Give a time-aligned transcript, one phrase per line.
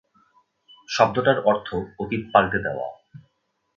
[0.89, 1.67] শব্দটার অর্থ
[1.99, 2.87] অতীত পাল্টে দেওয়া।